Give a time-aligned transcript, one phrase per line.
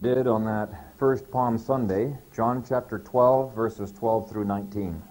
[0.00, 5.02] did on that first Palm Sunday, John chapter 12, verses 12 through 19.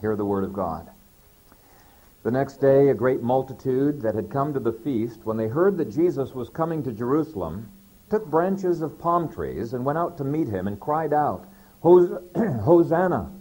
[0.00, 0.88] Hear the word of God.
[2.22, 5.76] The next day, a great multitude that had come to the feast, when they heard
[5.78, 7.68] that Jesus was coming to Jerusalem,
[8.10, 11.44] took branches of palm trees and went out to meet him and cried out,
[11.82, 13.32] Hosanna!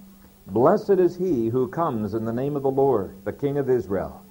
[0.48, 4.26] Blessed is he who comes in the name of the Lord, the King of Israel.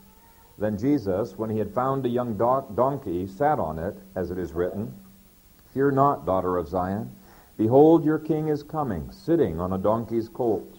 [0.59, 4.53] Then Jesus, when he had found a young donkey, sat on it, as it is
[4.53, 4.93] written,
[5.75, 7.11] Fear not, daughter of Zion.
[7.57, 10.79] Behold, your king is coming, sitting on a donkey's colt.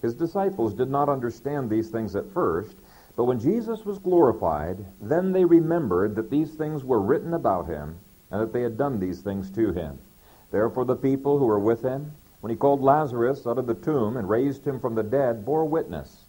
[0.00, 2.76] His disciples did not understand these things at first,
[3.16, 7.96] but when Jesus was glorified, then they remembered that these things were written about him,
[8.30, 9.98] and that they had done these things to him.
[10.50, 14.16] Therefore the people who were with him, when he called Lazarus out of the tomb
[14.16, 16.24] and raised him from the dead, bore witness.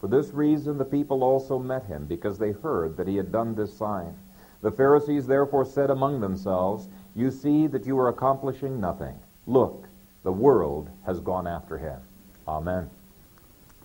[0.00, 3.54] For this reason the people also met him, because they heard that he had done
[3.54, 4.14] this sign.
[4.60, 9.18] The Pharisees therefore said among themselves, You see that you are accomplishing nothing.
[9.46, 9.88] Look,
[10.22, 11.98] the world has gone after him.
[12.46, 12.90] Amen.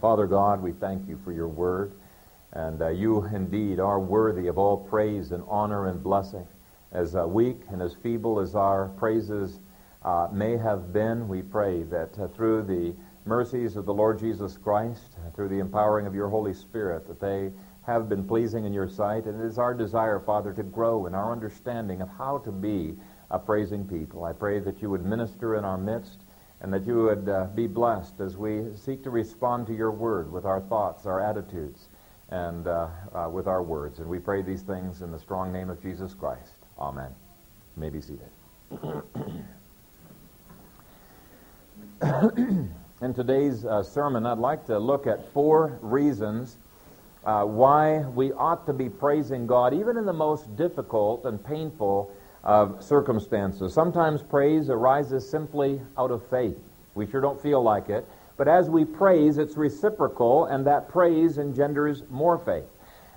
[0.02, 1.94] Father God, we thank you for your word,
[2.52, 6.46] and uh, you indeed are worthy of all praise and honor and blessing.
[6.92, 9.60] As uh, weak and as feeble as our praises
[10.04, 12.94] uh, may have been, we pray that uh, through the
[13.26, 17.52] mercies of the Lord Jesus Christ, through the empowering of your Holy Spirit, that they
[17.84, 19.26] have been pleasing in your sight.
[19.26, 22.96] And it is our desire, Father, to grow in our understanding of how to be
[23.32, 24.24] a praising people.
[24.26, 26.20] I pray that you would minister in our midst
[26.62, 30.32] and that you would uh, be blessed as we seek to respond to your word
[30.32, 31.88] with our thoughts, our attitudes,
[32.30, 34.00] and uh, uh, with our words.
[34.00, 36.54] And we pray these things in the strong name of Jesus Christ.
[36.78, 37.10] Amen.
[37.76, 38.30] You may be seated.
[43.02, 46.58] In today's uh, sermon, I'd like to look at four reasons
[47.26, 52.12] uh, why we ought to be praising God, even in the most difficult and painful
[52.44, 53.74] of circumstances.
[53.74, 56.58] Sometimes praise arises simply out of faith.
[56.96, 58.08] We sure don't feel like it.
[58.38, 62.66] But as we praise, it's reciprocal, and that praise engenders more faith.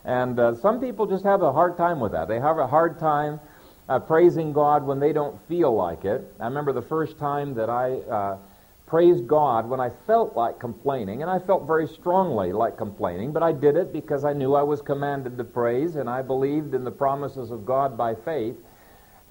[0.05, 2.29] And uh, some people just have a hard time with that.
[2.29, 3.41] They have a hard time
[3.89, 6.31] uh, praising God when they don't feel like it.
[6.39, 8.39] I remember the first time that I uh,
[8.87, 13.43] praised God when I felt like complaining, and I felt very strongly like complaining, but
[13.43, 16.85] I did it because I knew I was commanded to praise, and I believed in
[16.85, 18.57] the promises of God by faith.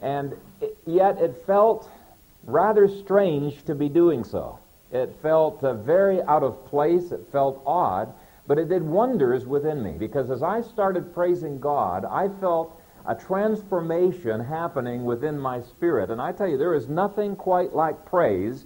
[0.04, 0.36] And
[0.86, 1.90] yet it felt
[2.44, 4.60] rather strange to be doing so.
[4.92, 8.14] It felt uh, very out of place, it felt odd,
[8.46, 13.16] but it did wonders within me because as I started praising God, I felt a
[13.16, 16.10] transformation happening within my spirit.
[16.12, 18.66] And I tell you, there is nothing quite like praise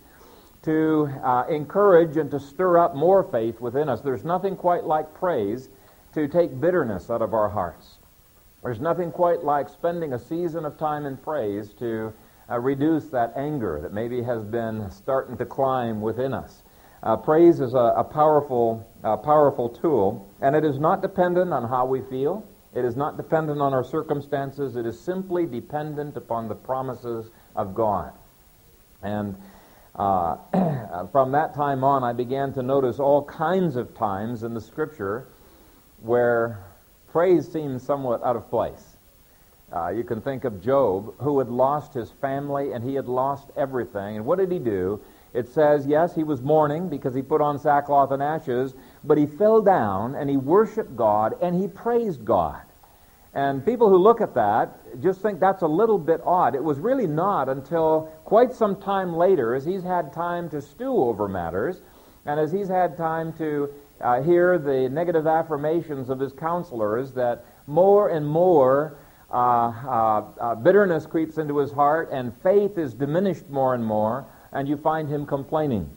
[0.64, 4.02] to uh, encourage and to stir up more faith within us.
[4.02, 5.70] There's nothing quite like praise
[6.14, 7.97] to take bitterness out of our hearts.
[8.64, 12.14] There's nothing quite like spending a season of time in praise to
[12.50, 16.64] uh, reduce that anger that maybe has been starting to climb within us.
[17.04, 21.70] Uh, praise is a, a powerful, uh, powerful tool, and it is not dependent on
[21.70, 22.44] how we feel.
[22.74, 24.76] It is not dependent on our circumstances.
[24.76, 28.12] It is simply dependent upon the promises of God.
[29.04, 29.36] And
[29.96, 30.38] uh,
[31.12, 35.28] from that time on, I began to notice all kinds of times in the Scripture
[36.02, 36.67] where
[37.18, 38.96] praise seems somewhat out of place.
[39.74, 43.50] Uh, you can think of Job, who had lost his family and he had lost
[43.58, 44.18] everything.
[44.18, 45.02] And what did he do?
[45.34, 49.26] It says, yes, he was mourning because he put on sackcloth and ashes, but he
[49.26, 52.62] fell down and he worshiped God and he praised God.
[53.34, 56.54] And people who look at that just think that's a little bit odd.
[56.54, 60.96] It was really not until quite some time later, as he's had time to stew
[60.96, 61.82] over matters,
[62.28, 67.46] and as he's had time to uh, hear the negative affirmations of his counselors, that
[67.68, 68.98] more and more
[69.32, 74.26] uh, uh, uh bitterness creeps into his heart, and faith is diminished more and more,
[74.54, 75.90] and you find him complaining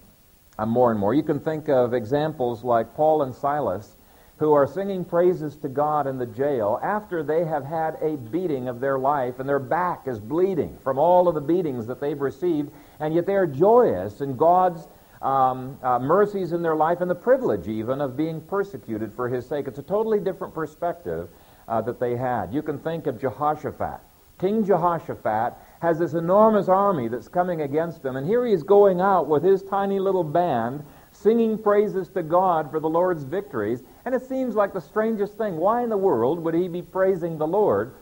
[0.59, 1.15] uh, more and more.
[1.15, 3.97] You can think of examples like Paul and Silas
[4.41, 8.69] who are singing praises to God in the jail after they have had a beating
[8.69, 12.23] of their life and their back is bleeding from all of the beatings that they've
[12.23, 12.71] received,
[13.01, 14.89] and yet they are joyous in God's
[15.23, 19.47] um, uh, mercies in their life and the privilege even of being persecuted for his
[19.47, 19.67] sake.
[19.69, 21.29] It's a totally different perspective
[21.69, 22.53] uh, that they had.
[22.53, 24.01] You can think of Jehoshaphat.
[24.39, 29.01] King Jehoshaphat has this enormous army that's coming against him, and here he is going
[29.01, 30.83] out with his tiny little band
[31.13, 33.83] singing praises to God for the Lord's victories.
[34.05, 35.57] And it seems like the strangest thing.
[35.57, 37.95] Why in the world would he be praising the Lord?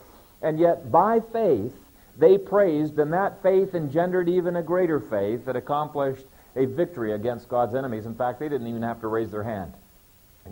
[0.43, 1.75] And yet, by faith,
[2.17, 6.27] they praised, and that faith engendered even a greater faith that accomplished
[6.59, 8.05] a victory against God's enemies.
[8.05, 9.73] In fact, they didn't even have to raise their hand.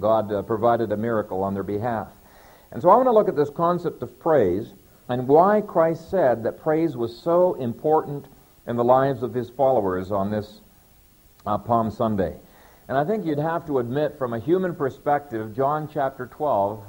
[0.00, 2.08] God uh, provided a miracle on their behalf.
[2.70, 4.72] And so I want to look at this concept of praise
[5.08, 8.26] and why Christ said that praise was so important
[8.66, 10.60] in the lives of his followers on this
[11.46, 12.36] uh, Palm Sunday.
[12.88, 16.82] And I think you'd have to admit, from a human perspective, John chapter 12,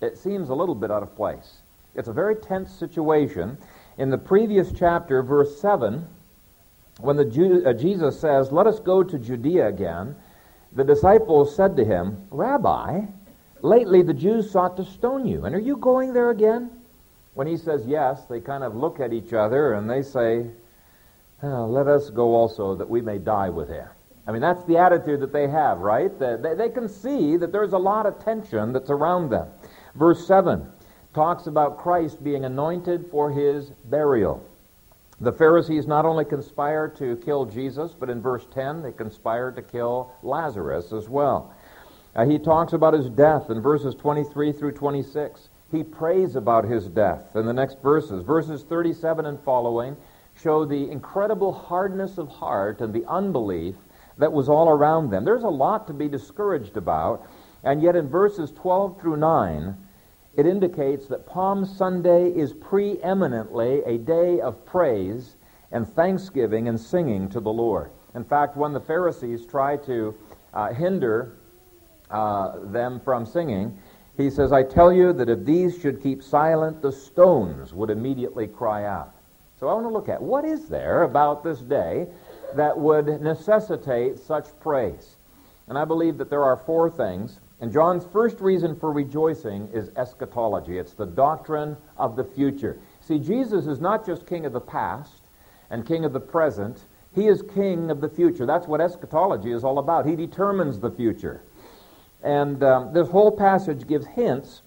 [0.00, 1.58] it seems a little bit out of place.
[1.94, 3.58] It's a very tense situation.
[3.98, 6.06] In the previous chapter, verse 7,
[7.02, 10.16] when the Jew, uh, Jesus says, Let us go to Judea again,
[10.72, 13.00] the disciples said to him, Rabbi,
[13.62, 16.70] lately the Jews sought to stone you, and are you going there again?
[17.34, 20.46] When he says yes, they kind of look at each other and they say,
[21.42, 23.86] oh, Let us go also that we may die with him.
[24.26, 26.16] I mean, that's the attitude that they have, right?
[26.18, 29.48] They, they can see that there's a lot of tension that's around them.
[29.94, 30.70] Verse 7
[31.14, 34.46] talks about Christ being anointed for his burial.
[35.22, 39.62] The Pharisees not only conspired to kill Jesus, but in verse 10, they conspired to
[39.62, 41.54] kill Lazarus as well.
[42.16, 45.50] Uh, he talks about his death in verses 23 through 26.
[45.70, 48.22] He prays about his death in the next verses.
[48.24, 49.94] Verses 37 and following
[50.42, 53.74] show the incredible hardness of heart and the unbelief
[54.16, 55.24] that was all around them.
[55.24, 57.28] There's a lot to be discouraged about,
[57.62, 59.76] and yet in verses 12 through 9,
[60.36, 65.36] it indicates that Palm Sunday is preeminently a day of praise
[65.72, 67.90] and thanksgiving and singing to the Lord.
[68.14, 70.14] In fact, when the Pharisees try to
[70.54, 71.36] uh, hinder
[72.10, 73.78] uh, them from singing,
[74.16, 78.46] he says, I tell you that if these should keep silent, the stones would immediately
[78.46, 79.14] cry out.
[79.58, 82.06] So I want to look at what is there about this day
[82.54, 85.16] that would necessitate such praise.
[85.68, 89.90] And I believe that there are four things and John's first reason for rejoicing is
[89.96, 90.78] eschatology.
[90.78, 92.78] It's the doctrine of the future.
[93.00, 95.22] See, Jesus is not just king of the past
[95.68, 98.46] and king of the present, he is king of the future.
[98.46, 100.06] That's what eschatology is all about.
[100.06, 101.42] He determines the future.
[102.22, 104.62] And um, this whole passage gives hints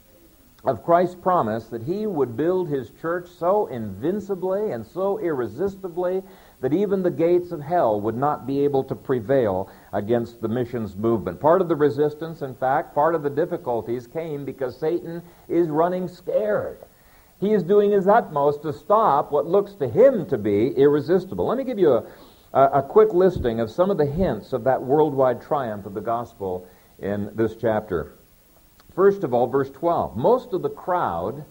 [0.66, 6.22] of Christ's promise that he would build his church so invincibly and so irresistibly
[6.62, 10.96] that even the gates of hell would not be able to prevail against the missions
[10.96, 11.40] movement.
[11.40, 16.08] Part of the resistance, in fact, part of the difficulties came because Satan is running
[16.08, 16.80] scared.
[17.40, 21.46] He is doing his utmost to stop what looks to him to be irresistible.
[21.46, 22.06] Let me give you a,
[22.54, 26.02] a, a quick listing of some of the hints of that worldwide triumph of the
[26.02, 26.68] gospel
[27.00, 28.14] in this chapter.
[28.96, 30.18] First of all, verse 12.
[30.18, 31.46] Most of the crowd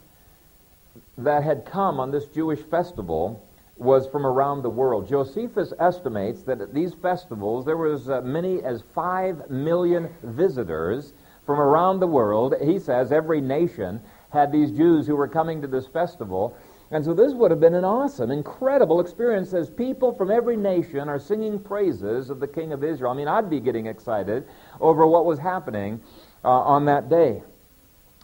[1.18, 3.46] that had come on this Jewish festival
[3.82, 5.08] was from around the world.
[5.08, 11.12] Josephus estimates that at these festivals there was uh, many as 5 million visitors
[11.44, 12.54] from around the world.
[12.62, 14.00] He says every nation
[14.30, 16.56] had these Jews who were coming to this festival.
[16.90, 21.08] And so this would have been an awesome, incredible experience as people from every nation
[21.08, 23.12] are singing praises of the King of Israel.
[23.12, 24.46] I mean, I'd be getting excited
[24.80, 26.00] over what was happening
[26.44, 27.42] uh, on that day.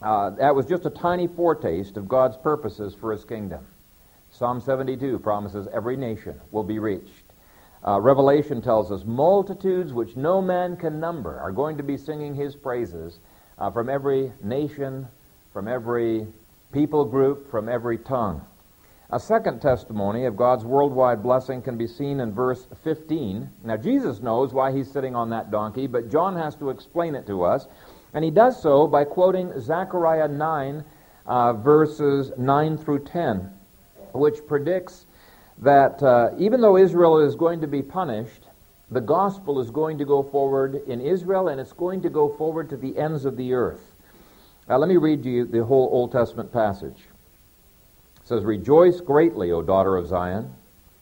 [0.02, 3.66] Uh, that was just a tiny foretaste of God's purposes for his kingdom.
[4.38, 7.24] Psalm 72 promises every nation will be reached.
[7.84, 12.36] Uh, Revelation tells us multitudes which no man can number are going to be singing
[12.36, 13.18] his praises
[13.58, 15.08] uh, from every nation,
[15.52, 16.24] from every
[16.70, 18.40] people group, from every tongue.
[19.10, 23.50] A second testimony of God's worldwide blessing can be seen in verse 15.
[23.64, 27.26] Now, Jesus knows why he's sitting on that donkey, but John has to explain it
[27.26, 27.66] to us.
[28.14, 30.84] And he does so by quoting Zechariah 9,
[31.26, 33.57] uh, verses 9 through 10
[34.18, 35.06] which predicts
[35.58, 38.44] that uh, even though Israel is going to be punished,
[38.90, 42.70] the gospel is going to go forward in Israel and it's going to go forward
[42.70, 43.92] to the ends of the earth.
[44.68, 46.98] Now, let me read you the whole Old Testament passage.
[48.22, 50.52] It says, Rejoice greatly, O daughter of Zion.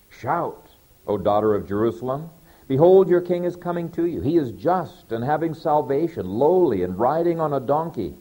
[0.08, 0.68] Shout,
[1.06, 2.30] O daughter of Jerusalem.
[2.68, 4.20] Behold, your king is coming to you.
[4.20, 8.14] He is just and having salvation, lowly and riding on a donkey.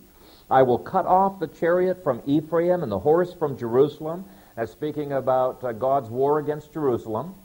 [0.49, 4.25] I will cut off the chariot from Ephraim and the horse from Jerusalem
[4.57, 7.35] as speaking about uh, God's war against Jerusalem.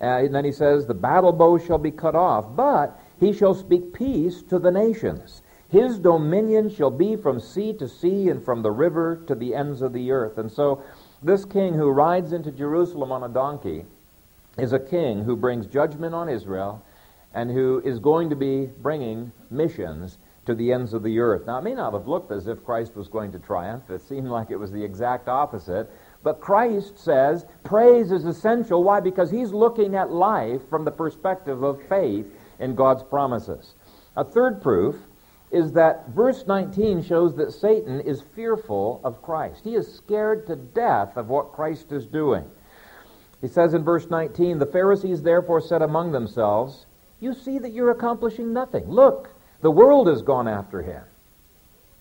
[0.00, 3.54] Uh, and then he says, The battle bow shall be cut off, but he shall
[3.54, 5.42] speak peace to the nations.
[5.68, 9.82] His dominion shall be from sea to sea and from the river to the ends
[9.82, 10.38] of the earth.
[10.38, 10.82] And so,
[11.22, 13.84] this king who rides into Jerusalem on a donkey
[14.58, 16.82] is a king who brings judgment on Israel
[17.34, 21.46] and who is going to be bringing missions to the ends of the earth.
[21.46, 23.90] Now, it may not have looked as if Christ was going to triumph.
[23.90, 25.90] It seemed like it was the exact opposite.
[26.26, 28.82] But Christ says praise is essential.
[28.82, 28.98] Why?
[28.98, 32.26] Because he's looking at life from the perspective of faith
[32.58, 33.76] in God's promises.
[34.16, 34.96] A third proof
[35.52, 39.62] is that verse 19 shows that Satan is fearful of Christ.
[39.62, 42.44] He is scared to death of what Christ is doing.
[43.40, 46.86] He says in verse 19, The Pharisees therefore said among themselves,
[47.20, 48.88] You see that you're accomplishing nothing.
[48.88, 49.30] Look,
[49.60, 51.04] the world has gone after him.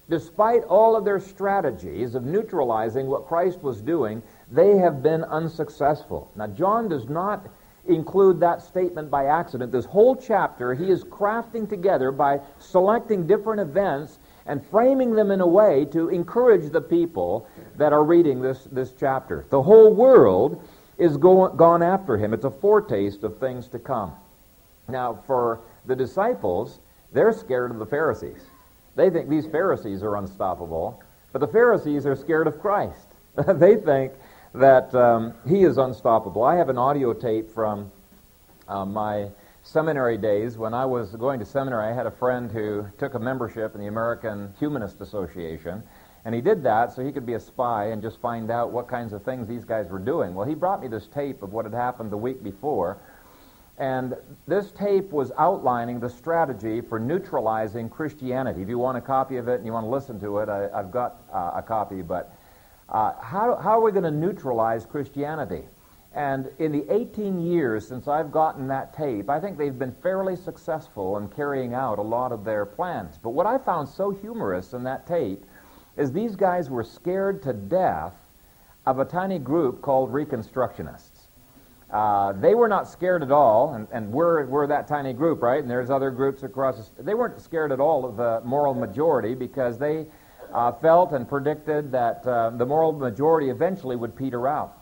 [0.09, 4.21] Despite all of their strategies of neutralizing what Christ was doing,
[4.51, 6.31] they have been unsuccessful.
[6.35, 7.47] Now, John does not
[7.87, 9.71] include that statement by accident.
[9.71, 15.41] This whole chapter he is crafting together by selecting different events and framing them in
[15.41, 17.47] a way to encourage the people
[17.77, 19.45] that are reading this, this chapter.
[19.49, 20.63] The whole world
[20.97, 22.33] is go, gone after him.
[22.33, 24.13] It's a foretaste of things to come.
[24.87, 26.79] Now, for the disciples,
[27.11, 28.41] they're scared of the Pharisees.
[28.95, 33.07] They think these Pharisees are unstoppable, but the Pharisees are scared of Christ.
[33.47, 34.13] they think
[34.53, 36.43] that um, he is unstoppable.
[36.43, 37.91] I have an audio tape from
[38.67, 39.27] uh, my
[39.63, 40.57] seminary days.
[40.57, 43.81] When I was going to seminary, I had a friend who took a membership in
[43.81, 45.83] the American Humanist Association.
[46.23, 48.87] And he did that so he could be a spy and just find out what
[48.87, 50.33] kinds of things these guys were doing.
[50.33, 52.97] Well, he brought me this tape of what had happened the week before.
[53.77, 54.15] And
[54.47, 58.61] this tape was outlining the strategy for neutralizing Christianity.
[58.61, 60.69] If you want a copy of it and you want to listen to it, I,
[60.73, 62.01] have got uh, a copy.
[62.01, 62.33] But
[62.87, 65.63] uh, how, how are we going to neutralize Christianity?
[66.13, 70.37] And in the 18 years since I've gotten that tape, I think they've been fairly
[70.37, 73.19] successful in carrying out a lot of their plans.
[73.21, 75.43] But what I found so humorous in that tape
[75.97, 78.13] is these guys were scared to death
[78.85, 81.14] of a tiny group called Reconstructionists.
[81.91, 85.61] Uh, they were not scared at all, and, and we're, we're that tiny group, right?
[85.61, 86.89] And there's other groups across.
[86.89, 90.05] The, they weren't scared at all of the moral majority because they
[90.53, 94.81] uh, felt and predicted that uh, the moral majority eventually would peter out.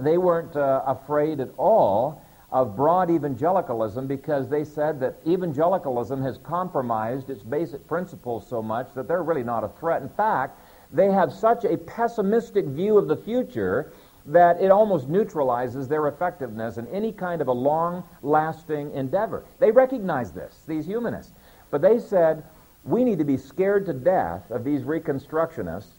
[0.00, 6.38] They weren't uh, afraid at all of broad evangelicalism because they said that evangelicalism has
[6.38, 10.02] compromised its basic principles so much that they're really not a threat.
[10.02, 10.58] In fact,
[10.92, 13.92] they have such a pessimistic view of the future
[14.26, 19.44] that it almost neutralizes their effectiveness in any kind of a long lasting endeavor.
[19.58, 21.32] They recognize this, these humanists.
[21.70, 22.44] But they said,
[22.84, 25.98] we need to be scared to death of these Reconstructionists.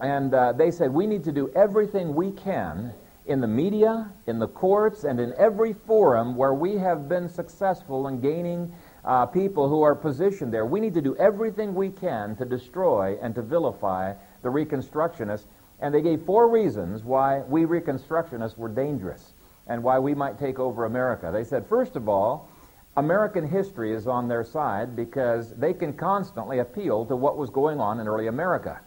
[0.00, 2.92] And uh, they said, we need to do everything we can
[3.26, 8.08] in the media, in the courts, and in every forum where we have been successful
[8.08, 8.72] in gaining
[9.04, 10.66] uh, people who are positioned there.
[10.66, 15.46] We need to do everything we can to destroy and to vilify the Reconstructionists.
[15.80, 19.34] And they gave four reasons why we Reconstructionists were dangerous
[19.66, 21.30] and why we might take over America.
[21.32, 22.48] They said, first of all,
[22.96, 27.80] American history is on their side because they can constantly appeal to what was going
[27.80, 28.80] on in early America.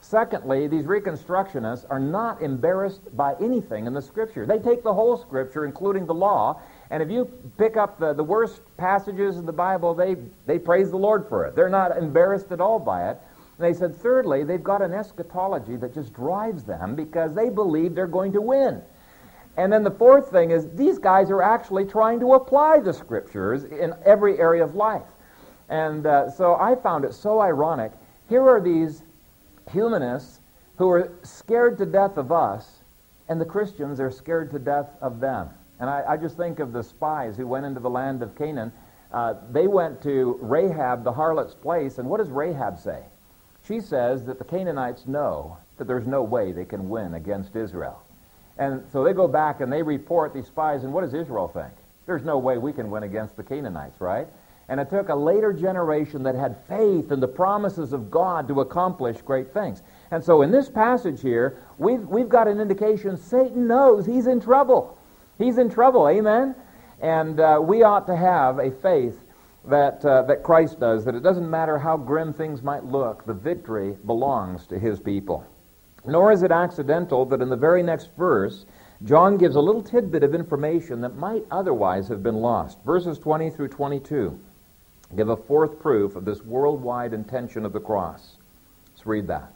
[0.00, 4.44] Secondly, these Reconstructionists are not embarrassed by anything in the Scripture.
[4.44, 8.24] They take the whole Scripture, including the law, and if you pick up the, the
[8.24, 11.54] worst passages in the Bible, they, they praise the Lord for it.
[11.54, 13.20] They're not embarrassed at all by it.
[13.58, 17.94] And they said, thirdly, they've got an eschatology that just drives them because they believe
[17.94, 18.82] they're going to win.
[19.56, 23.64] And then the fourth thing is these guys are actually trying to apply the scriptures
[23.64, 25.02] in every area of life.
[25.68, 27.92] And uh, so I found it so ironic.
[28.28, 29.02] Here are these
[29.70, 30.40] humanists
[30.76, 32.82] who are scared to death of us,
[33.28, 35.50] and the Christians are scared to death of them.
[35.80, 38.72] And I, I just think of the spies who went into the land of Canaan.
[39.12, 43.02] Uh, they went to Rahab, the harlot's place, and what does Rahab say?
[43.66, 48.02] She says that the Canaanites know that there's no way they can win against Israel.
[48.58, 51.72] And so they go back and they report these spies, and what does Israel think?
[52.06, 54.26] There's no way we can win against the Canaanites, right?
[54.68, 58.60] And it took a later generation that had faith in the promises of God to
[58.60, 59.82] accomplish great things.
[60.10, 64.40] And so in this passage here, we've, we've got an indication Satan knows he's in
[64.40, 64.98] trouble.
[65.38, 66.54] He's in trouble, amen?
[67.00, 69.21] And uh, we ought to have a faith
[69.64, 73.34] that, uh, that Christ does, that it doesn't matter how grim things might look, the
[73.34, 75.46] victory belongs to his people.
[76.04, 78.66] Nor is it accidental that in the very next verse,
[79.04, 82.78] John gives a little tidbit of information that might otherwise have been lost.
[82.84, 84.38] Verses 20 through 22
[85.14, 88.38] give a fourth proof of this worldwide intention of the cross.
[88.94, 89.52] Let's read that.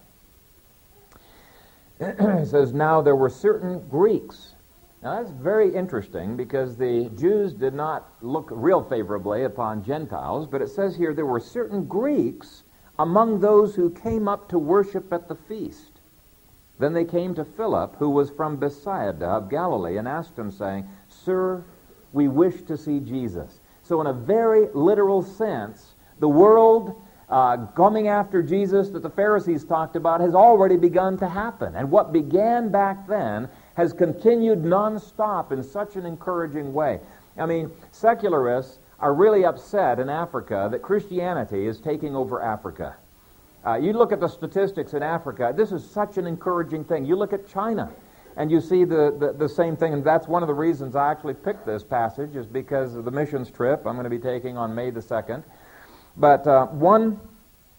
[2.01, 4.56] it says, Now there were certain Greeks.
[5.07, 10.61] Now that's very interesting because the Jews did not look real favorably upon Gentiles, but
[10.61, 12.65] it says here there were certain Greeks
[12.99, 16.01] among those who came up to worship at the feast.
[16.81, 20.89] Then they came to Philip, who was from Bethsaida of Galilee, and asked him, saying,
[21.09, 21.63] Sir,
[22.13, 23.61] we wish to see Jesus.
[23.85, 29.65] So, in a very literal sense, the world uh, coming after Jesus that the Pharisees
[29.65, 31.77] talked about has already begun to happen.
[31.77, 36.99] And what began back then has continued nonstop in such an encouraging way.
[37.39, 42.97] I mean, secularists are really upset in Africa that Christianity is taking over Africa.
[43.67, 47.05] Uh, you look at the statistics in Africa, this is such an encouraging thing.
[47.05, 47.91] You look at China,
[48.37, 51.11] and you see the, the, the, same thing, and that's one of the reasons I
[51.11, 54.57] actually picked this passage, is because of the missions trip I'm going to be taking
[54.57, 55.43] on May the 2nd.
[56.17, 57.21] But uh, one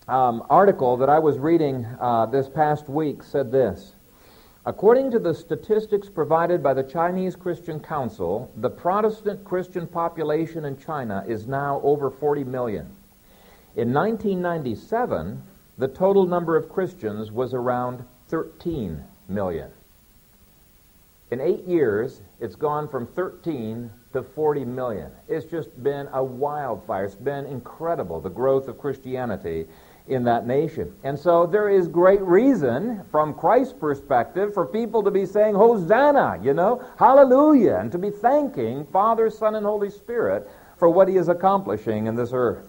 [0.08, 3.94] um, article that I was reading uh, this past week said this.
[4.68, 10.78] According to the statistics provided by the Chinese Christian Council, the Protestant Christian population in
[10.78, 12.86] China is now over 40 million.
[13.78, 15.42] In 1997,
[15.78, 19.72] the total number of Christians was around 13 million.
[21.32, 25.12] In eight years, it's gone from 13 to 40 million.
[25.30, 27.06] It's just been a wildfire.
[27.06, 29.66] It's been incredible, the growth of Christianity
[30.08, 30.94] in that nation.
[31.04, 36.40] And so there is great reason, from Christ's perspective, for people to be saying, Hosanna,
[36.42, 41.18] you know, hallelujah, and to be thanking Father, Son, and Holy Spirit for what He
[41.18, 42.68] is accomplishing in this earth.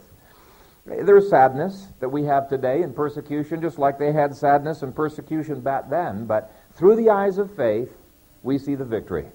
[0.87, 5.61] There's sadness that we have today in persecution, just like they had sadness and persecution
[5.61, 7.93] back then, but through the eyes of faith,
[8.43, 9.27] we see the victory.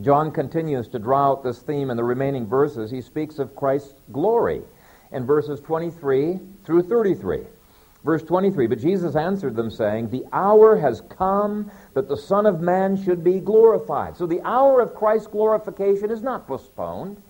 [0.00, 2.90] John continues to draw out this theme in the remaining verses.
[2.90, 4.62] He speaks of Christ's glory
[5.16, 7.40] in verses 23 through 33.
[8.04, 12.60] Verse 23 But Jesus answered them, saying, The hour has come that the Son of
[12.60, 14.16] Man should be glorified.
[14.16, 17.20] So the hour of Christ's glorification is not postponed.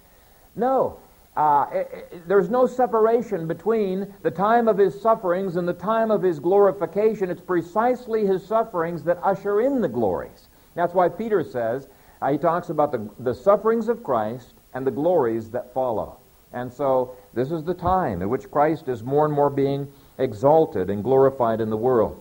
[0.57, 0.99] No,
[1.37, 6.11] uh, it, it, there's no separation between the time of his sufferings and the time
[6.11, 7.31] of his glorification.
[7.31, 10.49] It's precisely his sufferings that usher in the glories.
[10.75, 11.89] That's why Peter says,
[12.21, 16.19] uh, he talks about the, the sufferings of Christ and the glories that follow.
[16.57, 20.89] And so this is the time in which Christ is more and more being exalted
[20.89, 22.19] and glorified in the world.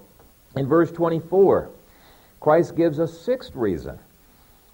[0.57, 1.69] In verse 24,
[2.41, 3.97] Christ gives a sixth reason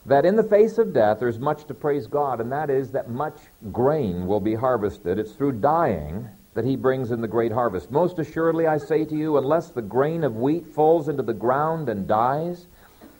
[0.07, 3.11] that in the face of death there's much to praise God, and that is that
[3.11, 3.37] much
[3.71, 5.19] grain will be harvested.
[5.19, 7.91] It's through dying that he brings in the great harvest.
[7.91, 11.87] Most assuredly, I say to you, unless the grain of wheat falls into the ground
[11.87, 12.65] and dies,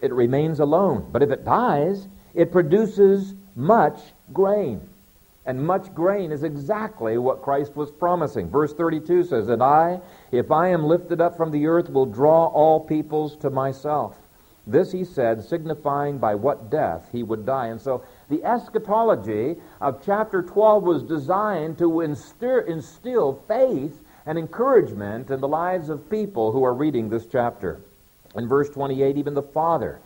[0.02, 1.08] it remains alone.
[1.12, 4.00] But if it dies, it produces much
[4.34, 4.82] grain.
[5.46, 8.50] And much grain is exactly what Christ was promising.
[8.50, 10.00] Verse 32 says, And I,
[10.32, 14.18] if I am lifted up from the earth, will draw all peoples to myself.
[14.68, 17.68] This he said, signifying by what death he would die.
[17.68, 25.42] And so the eschatology of chapter 12 was designed to instill faith and encouragement in
[25.42, 27.82] the lives of people who are reading this chapter.
[28.36, 30.00] In verse 28, even the Father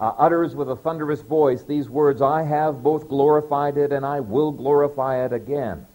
[0.00, 4.20] uh, utters with a thunderous voice these words I have both glorified it and I
[4.20, 5.86] will glorify it again.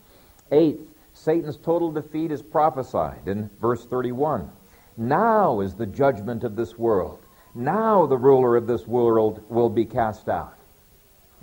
[0.51, 0.81] Eighth,
[1.13, 4.49] Satan's total defeat is prophesied in verse 31.
[4.97, 7.19] Now is the judgment of this world.
[7.55, 10.57] Now the ruler of this world will be cast out.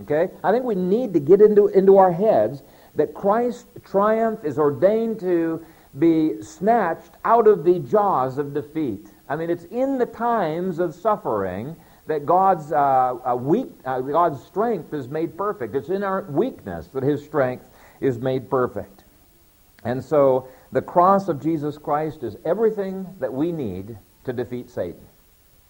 [0.03, 0.29] Okay?
[0.42, 2.62] I think we need to get into, into our heads
[2.94, 5.64] that Christ's triumph is ordained to
[5.99, 9.09] be snatched out of the jaws of defeat.
[9.29, 11.77] I mean, it's in the times of suffering
[12.11, 15.77] that God's, uh, uh, weak, uh, God's strength is made perfect.
[15.77, 17.68] It's in our weakness that His strength
[18.01, 19.05] is made perfect.
[19.85, 25.07] And so the cross of Jesus Christ is everything that we need to defeat Satan.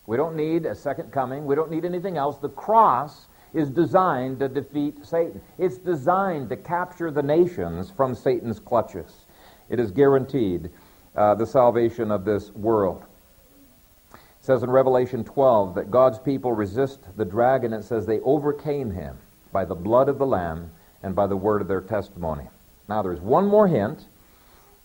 [0.07, 1.45] We don't need a second coming.
[1.45, 2.39] We don't need anything else.
[2.39, 5.43] The cross is designed to defeat Satan.
[5.59, 9.27] It's designed to capture the nations from Satan's clutches.
[9.69, 10.71] It is guaranteed
[11.15, 13.05] uh, the salvation of this world.
[14.41, 17.75] It says in Revelation 12 that God's people resist the dragon.
[17.75, 19.19] It says they overcame him
[19.53, 20.71] by the blood of the Lamb
[21.03, 22.49] and by the word of their testimony.
[22.89, 24.07] Now, there's one more hint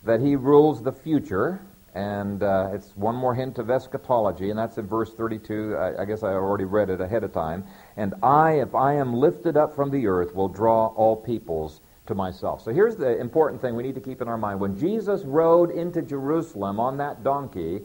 [0.04, 1.62] that he rules the future,
[1.94, 5.78] and uh, it's one more hint of eschatology, and that's in verse 32.
[5.78, 7.64] I, I guess I already read it ahead of time.
[7.96, 12.14] And I, if I am lifted up from the earth, will draw all peoples to
[12.14, 12.62] myself.
[12.62, 14.60] So here's the important thing we need to keep in our mind.
[14.60, 17.82] When Jesus rode into Jerusalem on that donkey,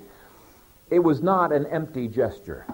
[0.90, 2.66] it was not an empty gesture.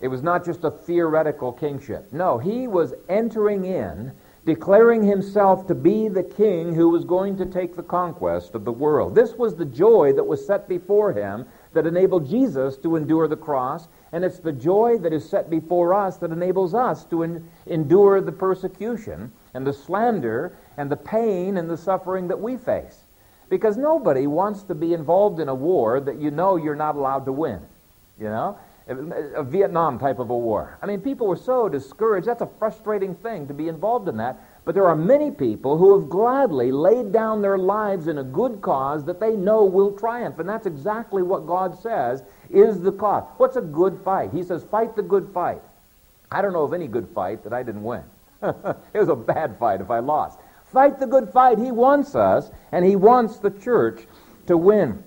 [0.00, 2.12] It was not just a theoretical kingship.
[2.12, 4.12] No, he was entering in,
[4.44, 8.72] declaring himself to be the king who was going to take the conquest of the
[8.72, 9.14] world.
[9.14, 13.36] This was the joy that was set before him that enabled Jesus to endure the
[13.36, 17.50] cross, and it's the joy that is set before us that enables us to en-
[17.66, 23.05] endure the persecution and the slander and the pain and the suffering that we face.
[23.48, 27.24] Because nobody wants to be involved in a war that you know you're not allowed
[27.26, 27.60] to win.
[28.18, 28.58] You know?
[28.88, 30.78] A Vietnam type of a war.
[30.80, 32.28] I mean, people were so discouraged.
[32.28, 34.40] That's a frustrating thing to be involved in that.
[34.64, 38.60] But there are many people who have gladly laid down their lives in a good
[38.62, 40.38] cause that they know will triumph.
[40.38, 43.24] And that's exactly what God says is the cause.
[43.38, 44.30] What's a good fight?
[44.32, 45.62] He says, fight the good fight.
[46.30, 48.02] I don't know of any good fight that I didn't win.
[48.42, 50.38] it was a bad fight if I lost.
[50.76, 51.58] Fight the good fight.
[51.58, 54.06] He wants us, and He wants the church
[54.46, 55.02] to win.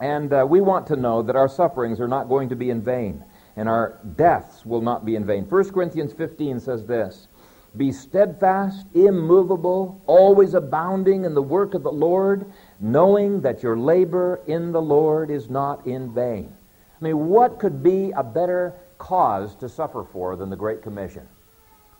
[0.00, 2.80] And uh, we want to know that our sufferings are not going to be in
[2.80, 3.22] vain,
[3.54, 5.44] and our deaths will not be in vain.
[5.44, 7.28] 1 Corinthians 15 says this
[7.76, 14.40] Be steadfast, immovable, always abounding in the work of the Lord, knowing that your labor
[14.46, 16.50] in the Lord is not in vain.
[16.98, 21.28] I mean, what could be a better cause to suffer for than the Great Commission?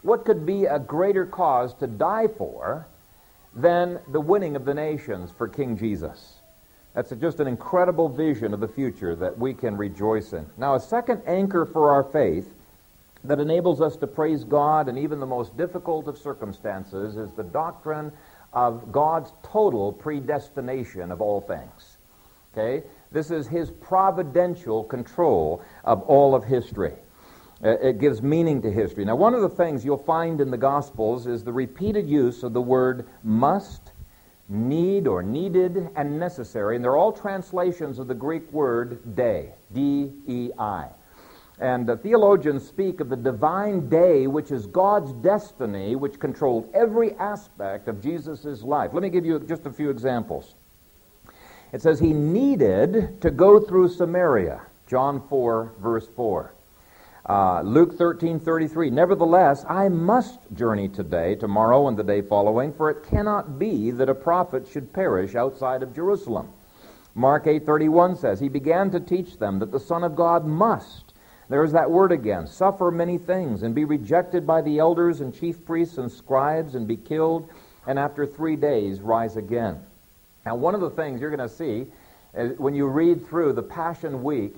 [0.00, 2.88] What could be a greater cause to die for
[3.56, 6.36] than the winning of the nations for King Jesus?
[6.94, 10.46] That's just an incredible vision of the future that we can rejoice in.
[10.56, 12.54] Now, a second anchor for our faith
[13.24, 17.42] that enables us to praise God in even the most difficult of circumstances is the
[17.42, 18.12] doctrine
[18.52, 21.98] of God's total predestination of all things.
[22.52, 22.86] Okay?
[23.10, 26.94] This is his providential control of all of history.
[27.64, 29.06] Uh, it gives meaning to history.
[29.06, 32.52] Now, one of the things you'll find in the Gospels is the repeated use of
[32.52, 33.92] the word must,
[34.50, 36.76] need, or needed, and necessary.
[36.76, 40.88] And they're all translations of the Greek word day, D E I.
[41.58, 47.14] And the theologians speak of the divine day, which is God's destiny, which controlled every
[47.14, 48.90] aspect of Jesus' life.
[48.92, 50.56] Let me give you just a few examples.
[51.72, 56.53] It says he needed to go through Samaria, John 4, verse 4.
[57.26, 58.90] Uh, Luke 13, 33.
[58.90, 64.08] Nevertheless, I must journey today, tomorrow, and the day following, for it cannot be that
[64.08, 66.50] a prophet should perish outside of Jerusalem.
[67.14, 71.04] Mark 8, 31 says, He began to teach them that the Son of God must
[71.48, 75.64] there's that word again suffer many things and be rejected by the elders and chief
[75.64, 77.48] priests and scribes and be killed,
[77.86, 79.78] and after three days rise again.
[80.46, 81.86] Now, one of the things you're going to see
[82.36, 84.54] uh, when you read through the Passion Week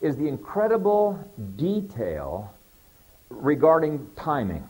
[0.00, 1.18] is the incredible
[1.56, 2.52] detail
[3.30, 4.66] regarding timing.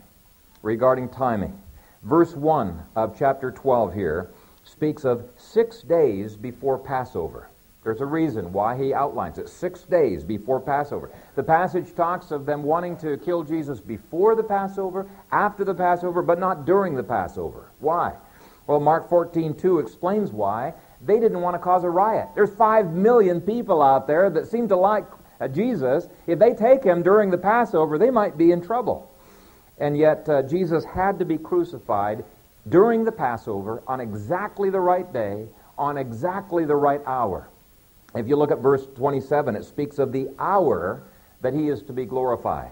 [0.61, 1.59] Regarding timing.
[2.03, 4.29] Verse 1 of chapter 12 here
[4.63, 7.49] speaks of six days before Passover.
[7.83, 9.47] There's a reason why he outlines it.
[9.49, 11.09] Six days before Passover.
[11.35, 16.21] The passage talks of them wanting to kill Jesus before the Passover, after the Passover,
[16.21, 17.71] but not during the Passover.
[17.79, 18.13] Why?
[18.67, 20.73] Well, Mark 14, 2 explains why.
[21.01, 22.27] They didn't want to cause a riot.
[22.35, 25.05] There's five million people out there that seem to like
[25.39, 26.07] uh, Jesus.
[26.27, 29.11] If they take him during the Passover, they might be in trouble.
[29.77, 32.25] And yet, uh, Jesus had to be crucified
[32.67, 35.47] during the Passover on exactly the right day,
[35.77, 37.49] on exactly the right hour.
[38.15, 41.03] If you look at verse 27, it speaks of the hour
[41.41, 42.71] that he is to be glorified.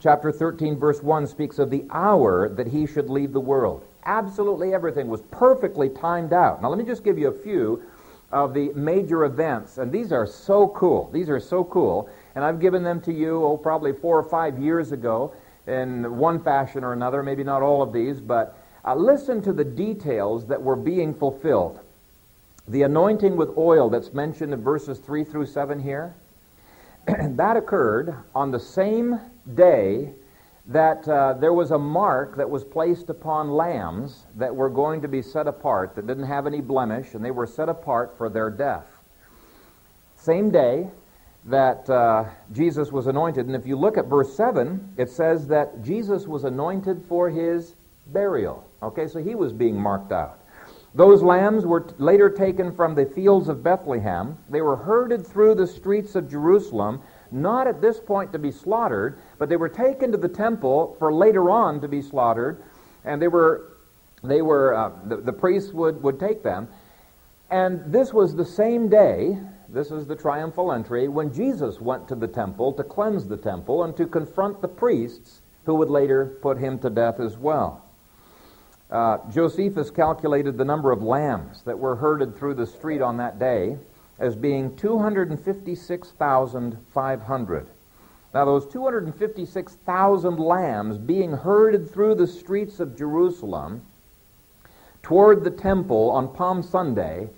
[0.00, 3.84] Chapter 13, verse 1 speaks of the hour that he should leave the world.
[4.04, 6.62] Absolutely everything was perfectly timed out.
[6.62, 7.82] Now, let me just give you a few
[8.30, 11.10] of the major events, and these are so cool.
[11.12, 14.58] These are so cool, and I've given them to you, oh, probably four or five
[14.58, 15.32] years ago
[15.66, 19.64] in one fashion or another, maybe not all of these, but uh, listen to the
[19.64, 21.80] details that were being fulfilled.
[22.68, 26.14] The anointing with oil that's mentioned in verses 3 through 7 here,
[27.06, 29.18] that occurred on the same
[29.54, 30.12] day
[30.68, 35.08] that uh, there was a mark that was placed upon lambs that were going to
[35.08, 38.50] be set apart, that didn't have any blemish, and they were set apart for their
[38.50, 38.86] death.
[40.16, 40.90] Same day
[41.46, 45.82] that uh, Jesus was anointed, and if you look at verse 7, it says that
[45.82, 47.74] Jesus was anointed for his
[48.08, 48.68] burial.
[48.82, 50.38] Okay, so he was being marked out.
[50.94, 54.36] Those lambs were later taken from the fields of Bethlehem.
[54.50, 59.18] They were herded through the streets of Jerusalem, not at this point to be slaughtered,
[59.38, 62.62] but they were taken to the temple for later on to be slaughtered,
[63.04, 63.76] and they were,
[64.22, 66.68] they were uh, the, the priests would, would take them.
[67.50, 69.38] And this was the same day,
[69.68, 73.84] this is the triumphal entry, when Jesus went to the temple to cleanse the temple
[73.84, 77.84] and to confront the priests who would later put him to death as well.
[78.90, 83.38] Uh, Josephus calculated the number of lambs that were herded through the street on that
[83.38, 83.76] day
[84.18, 87.66] as being 256,500.
[88.34, 93.82] Now, those 256,000 lambs being herded through the streets of Jerusalem
[95.02, 97.30] toward the temple on Palm Sunday,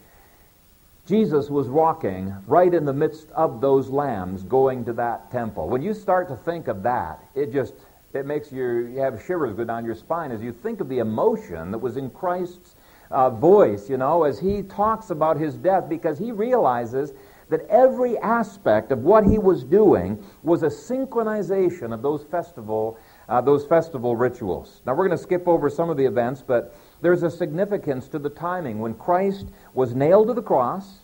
[1.07, 5.69] Jesus was walking right in the midst of those lambs going to that temple.
[5.69, 7.75] When you start to think of that, it just
[8.13, 10.99] it makes you, you have shivers go down your spine as you think of the
[10.99, 12.75] emotion that was in Christ's
[13.11, 17.13] uh, voice, you know, as he talks about his death, because he realizes
[17.49, 22.97] that every aspect of what he was doing was a synchronization of those festival,
[23.29, 24.83] uh, those festival rituals.
[24.87, 28.19] Now we're going to skip over some of the events, but there's a significance to
[28.19, 28.79] the timing.
[28.79, 31.01] When Christ was nailed to the cross,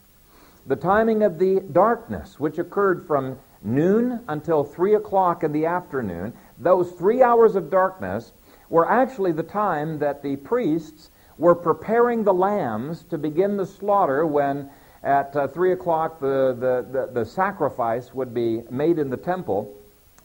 [0.66, 6.32] the timing of the darkness, which occurred from noon until 3 o'clock in the afternoon,
[6.58, 8.32] those three hours of darkness
[8.68, 14.26] were actually the time that the priests were preparing the lambs to begin the slaughter
[14.26, 14.70] when
[15.02, 19.74] at uh, 3 o'clock the, the, the, the sacrifice would be made in the temple.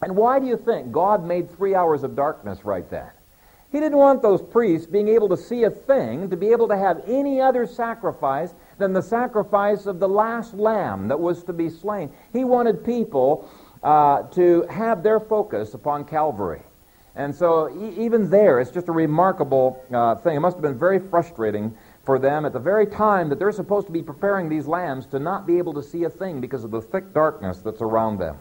[0.02, 3.08] And why do you think God made three hours of darkness right then?
[3.70, 6.76] He didn't want those priests being able to see a thing, to be able to
[6.76, 11.70] have any other sacrifice than the sacrifice of the last lamb that was to be
[11.70, 12.12] slain.
[12.32, 13.48] He wanted people
[13.82, 16.62] uh, to have their focus upon Calvary.
[17.14, 20.36] And so, e- even there, it's just a remarkable uh, thing.
[20.36, 23.86] It must have been very frustrating for them at the very time that they're supposed
[23.86, 26.70] to be preparing these lambs to not be able to see a thing because of
[26.70, 28.36] the thick darkness that's around them.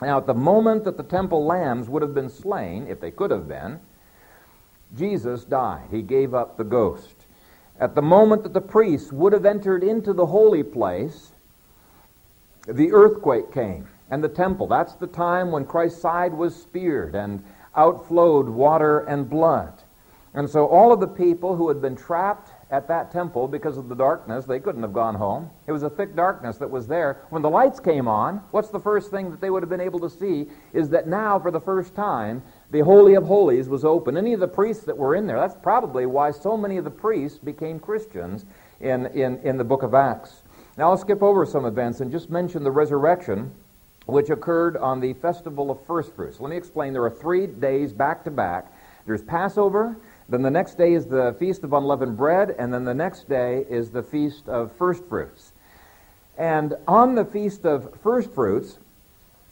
[0.00, 3.30] Now, at the moment that the temple lambs would have been slain, if they could
[3.30, 3.80] have been,
[4.96, 5.88] Jesus died.
[5.90, 7.14] He gave up the ghost.
[7.80, 11.32] At the moment that the priests would have entered into the holy place,
[12.66, 14.66] the earthquake came and the temple.
[14.66, 17.42] That's the time when Christ's side was speared and
[17.76, 19.82] outflowed water and blood.
[20.34, 23.90] And so all of the people who had been trapped at that temple because of
[23.90, 25.50] the darkness, they couldn't have gone home.
[25.66, 27.20] It was a thick darkness that was there.
[27.28, 30.00] When the lights came on, what's the first thing that they would have been able
[30.00, 34.16] to see is that now, for the first time, the Holy of Holies was open.
[34.16, 36.90] Any of the priests that were in there, that's probably why so many of the
[36.90, 38.46] priests became Christians
[38.80, 40.44] in, in, in the book of Acts.
[40.78, 43.52] Now I'll skip over some events and just mention the resurrection
[44.06, 46.40] which occurred on the festival of first fruits.
[46.40, 46.92] Let me explain.
[46.92, 48.72] There are three days back to back.
[49.06, 49.96] There's Passover,
[50.28, 53.66] then the next day is the Feast of Unleavened Bread, and then the next day
[53.68, 55.52] is the Feast of First Fruits.
[56.38, 58.78] And on the Feast of First Fruits,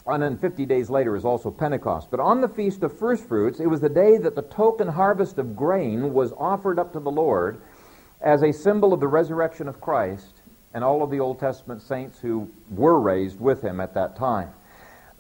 [0.07, 2.11] and then 50 days later is also Pentecost.
[2.11, 5.39] But on the Feast of First Fruits, it was the day that the token harvest
[5.39, 7.61] of grain was offered up to the Lord
[8.21, 10.39] as a symbol of the resurrection of Christ
[10.73, 14.51] and all of the Old Testament saints who were raised with him at that time.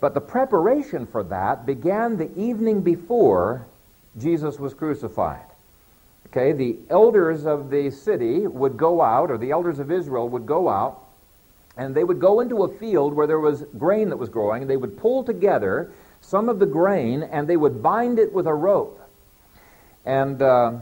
[0.00, 3.66] But the preparation for that began the evening before
[4.18, 5.44] Jesus was crucified.
[6.28, 10.46] Okay, the elders of the city would go out, or the elders of Israel would
[10.46, 11.00] go out,
[11.76, 14.70] and they would go into a field where there was grain that was growing, and
[14.70, 18.54] they would pull together some of the grain, and they would bind it with a
[18.54, 19.00] rope.
[20.04, 20.78] And uh,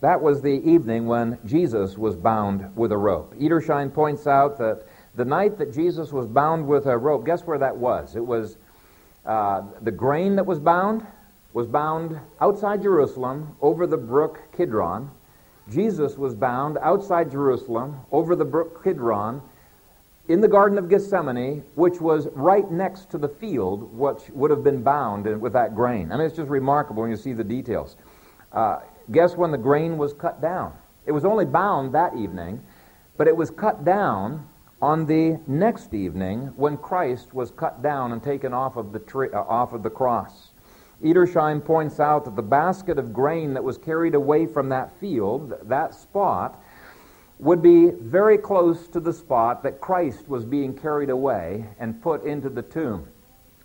[0.00, 3.34] that was the evening when Jesus was bound with a rope.
[3.38, 7.58] Edersheim points out that the night that Jesus was bound with a rope, guess where
[7.58, 8.16] that was?
[8.16, 8.56] It was
[9.26, 11.06] uh, the grain that was bound
[11.52, 15.10] was bound outside Jerusalem over the brook Kidron.
[15.68, 19.42] Jesus was bound outside Jerusalem over the brook Kidron
[20.28, 24.62] in the Garden of Gethsemane, which was right next to the field which would have
[24.62, 26.12] been bound with that grain.
[26.12, 27.96] I mean, it's just remarkable when you see the details.
[28.52, 28.80] Uh,
[29.12, 30.72] Guess when the grain was cut down?
[31.06, 32.62] It was only bound that evening,
[33.16, 34.46] but it was cut down
[34.80, 39.28] on the next evening when Christ was cut down and taken off of the, tree,
[39.32, 40.52] uh, off of the cross.
[41.02, 45.54] Edersheim points out that the basket of grain that was carried away from that field,
[45.64, 46.62] that spot,
[47.38, 52.24] would be very close to the spot that Christ was being carried away and put
[52.24, 53.06] into the tomb.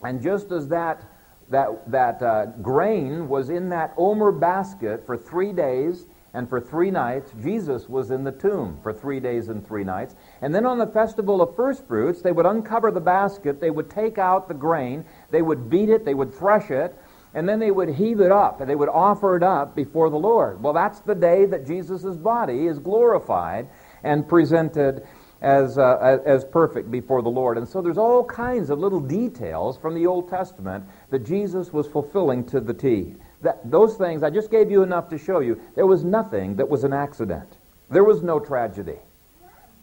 [0.01, 1.01] And just as that
[1.49, 6.91] that, that uh, grain was in that omer basket for three days and for three
[6.91, 7.31] nights.
[7.41, 10.15] Jesus was in the tomb for three days and three nights.
[10.41, 13.89] And then on the festival of first fruits, they would uncover the basket, they would
[13.89, 16.97] take out the grain, they would beat it, they would thresh it,
[17.33, 20.17] and then they would heave it up and they would offer it up before the
[20.17, 20.61] Lord.
[20.63, 23.67] Well, that's the day that Jesus' body is glorified
[24.03, 25.05] and presented
[25.41, 27.57] as, uh, as perfect before the Lord.
[27.57, 31.87] And so there's all kinds of little details from the Old Testament that Jesus was
[31.87, 33.15] fulfilling to the T.
[33.41, 35.61] That, those things, I just gave you enough to show you.
[35.75, 37.57] There was nothing that was an accident.
[37.89, 38.97] There was no tragedy.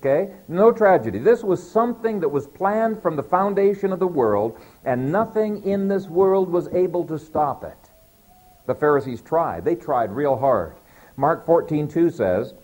[0.01, 0.33] Okay?
[0.49, 1.21] No tragedy.
[1.21, 5.87] This was something that was planned from the foundation of the world, and nothing in
[5.87, 7.91] this world was able to stop it.
[8.67, 9.65] The Pharisees tried.
[9.65, 10.75] They tried real hard.
[11.17, 12.55] Mark 14:2 says,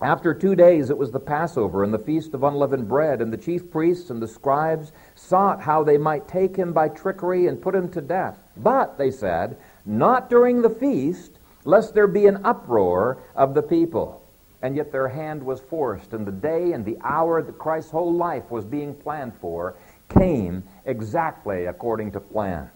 [0.00, 3.36] after two days it was the Passover and the feast of unleavened bread, and the
[3.36, 7.74] chief priests and the scribes sought how they might take him by trickery and put
[7.74, 8.38] him to death.
[8.56, 11.32] But, they said, not during the feast,
[11.64, 14.22] lest there be an uproar of the people.
[14.62, 18.12] And yet their hand was forced, and the day and the hour that Christ's whole
[18.12, 19.74] life was being planned for
[20.08, 22.70] came exactly according to plan.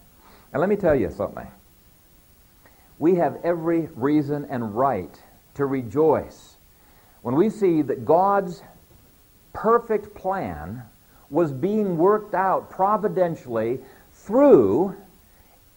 [0.51, 1.47] And let me tell you something.
[2.99, 5.19] We have every reason and right
[5.55, 6.52] to rejoice
[7.23, 8.61] when we see that God's
[9.53, 10.83] perfect plan
[11.29, 13.79] was being worked out providentially
[14.11, 14.95] through,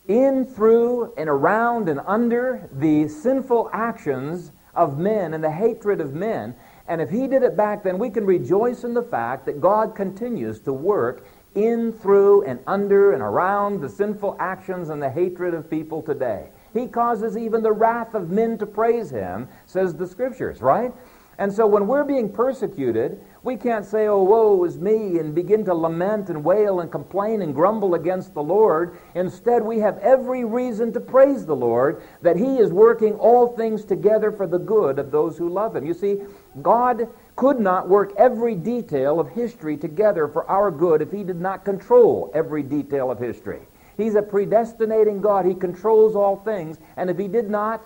[0.08, 6.14] in, through, and around and under the sinful actions of men and the hatred of
[6.14, 6.54] men.
[6.88, 9.94] And if He did it back then, we can rejoice in the fact that God
[9.94, 15.54] continues to work in, through, and under and around the sinful actions and the hatred
[15.54, 16.48] of people today.
[16.74, 20.92] He causes even the wrath of men to praise Him, says the Scriptures, right?
[21.38, 25.64] And so when we're being persecuted, we can't say, oh, woe is me, and begin
[25.66, 28.98] to lament and wail and complain and grumble against the Lord.
[29.14, 33.84] Instead, we have every reason to praise the Lord that He is working all things
[33.84, 35.84] together for the good of those who love Him.
[35.84, 36.22] You see,
[36.62, 41.40] God could not work every detail of history together for our good if He did
[41.40, 43.60] not control every detail of history.
[43.98, 45.44] He's a predestinating God.
[45.44, 46.78] He controls all things.
[46.96, 47.84] And if He did not,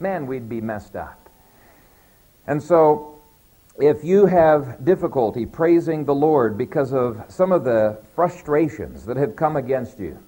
[0.00, 1.25] man, we'd be messed up.
[2.46, 3.18] And so,
[3.78, 9.36] if you have difficulty praising the Lord because of some of the frustrations that have
[9.36, 10.18] come against you,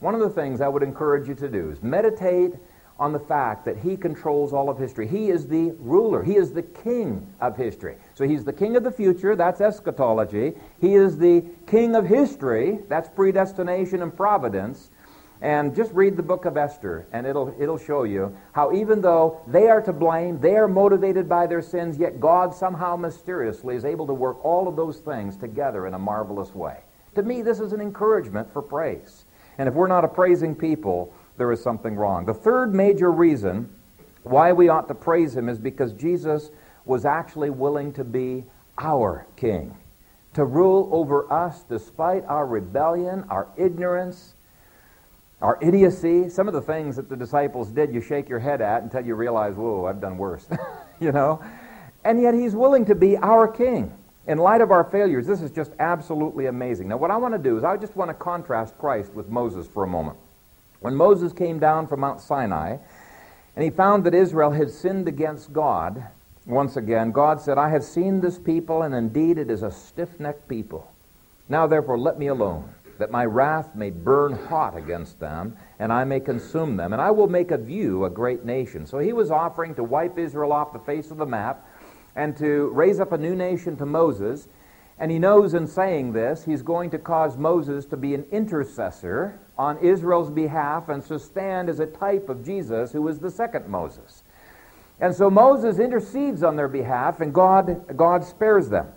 [0.00, 2.54] one of the things I would encourage you to do is meditate
[2.98, 5.06] on the fact that He controls all of history.
[5.06, 7.96] He is the ruler, He is the king of history.
[8.14, 10.54] So He's the king of the future, that's eschatology.
[10.80, 14.90] He is the king of history, that's predestination and providence.
[15.42, 19.42] And just read the book of Esther, and it'll, it'll show you how even though
[19.46, 23.84] they are to blame, they are motivated by their sins, yet God somehow mysteriously is
[23.84, 26.78] able to work all of those things together in a marvelous way.
[27.16, 29.24] To me, this is an encouragement for praise.
[29.58, 32.24] And if we're not a praising people, there is something wrong.
[32.24, 33.68] The third major reason
[34.22, 36.50] why we ought to praise Him is because Jesus
[36.84, 38.44] was actually willing to be
[38.78, 39.76] our King,
[40.34, 44.34] to rule over us despite our rebellion, our ignorance,
[45.42, 48.82] our idiocy, some of the things that the disciples did, you shake your head at
[48.82, 50.46] until you realize, whoa, I've done worse.
[51.00, 51.42] you know?
[52.04, 53.92] And yet he's willing to be our king.
[54.26, 56.88] In light of our failures, this is just absolutely amazing.
[56.88, 59.68] Now, what I want to do is I just want to contrast Christ with Moses
[59.68, 60.16] for a moment.
[60.80, 62.78] When Moses came down from Mount Sinai
[63.54, 66.02] and he found that Israel had sinned against God,
[66.46, 70.18] once again, God said, I have seen this people, and indeed it is a stiff
[70.18, 70.90] necked people.
[71.48, 76.04] Now, therefore, let me alone that my wrath may burn hot against them, and I
[76.04, 78.86] may consume them, and I will make of you a great nation.
[78.86, 81.66] So he was offering to wipe Israel off the face of the map
[82.14, 84.48] and to raise up a new nation to Moses.
[84.98, 89.38] And he knows in saying this, he's going to cause Moses to be an intercessor
[89.58, 93.68] on Israel's behalf and to stand as a type of Jesus, who is the second
[93.68, 94.22] Moses.
[95.00, 98.88] And so Moses intercedes on their behalf, and God, God spares them.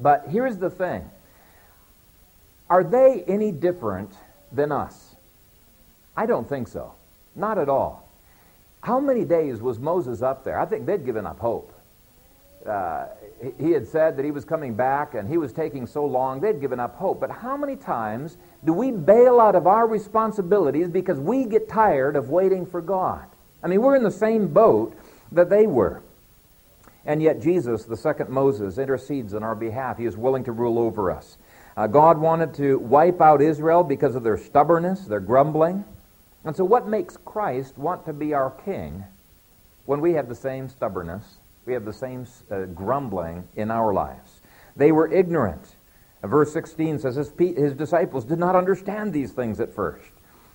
[0.00, 1.08] But here's the thing
[2.68, 4.12] are they any different
[4.52, 5.14] than us?
[6.16, 6.92] I don't think so.
[7.34, 8.08] Not at all.
[8.82, 10.58] How many days was Moses up there?
[10.58, 11.72] I think they'd given up hope.
[12.66, 13.06] Uh,
[13.58, 16.60] he had said that he was coming back and he was taking so long, they'd
[16.60, 17.20] given up hope.
[17.20, 22.16] But how many times do we bail out of our responsibilities because we get tired
[22.16, 23.24] of waiting for God?
[23.62, 24.96] I mean, we're in the same boat
[25.32, 26.02] that they were.
[27.04, 29.98] And yet, Jesus, the second Moses, intercedes on our behalf.
[29.98, 31.38] He is willing to rule over us.
[31.76, 35.84] Uh, God wanted to wipe out Israel because of their stubbornness, their grumbling.
[36.44, 39.04] And so, what makes Christ want to be our king
[39.84, 44.40] when we have the same stubbornness, we have the same uh, grumbling in our lives?
[44.74, 45.76] They were ignorant.
[46.22, 50.10] Verse 16 says his, his disciples did not understand these things at first.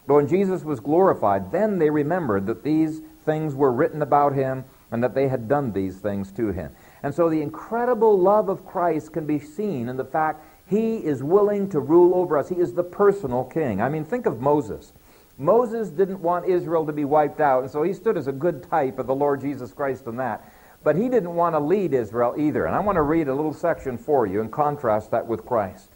[0.07, 4.65] But when Jesus was glorified, then they remembered that these things were written about him
[4.89, 6.71] and that they had done these things to him.
[7.03, 11.21] And so the incredible love of Christ can be seen in the fact he is
[11.21, 12.47] willing to rule over us.
[12.47, 13.81] He is the personal king.
[13.81, 14.93] I mean, think of Moses.
[15.37, 18.63] Moses didn't want Israel to be wiped out, and so he stood as a good
[18.63, 20.49] type of the Lord Jesus Christ in that.
[20.81, 22.65] But he didn't want to lead Israel either.
[22.65, 25.89] And I want to read a little section for you and contrast that with Christ.